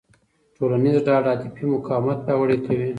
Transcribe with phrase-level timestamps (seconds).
[0.55, 2.89] ټولنیزه ډاډ عاطفي مقاومت پیاوړی کوي.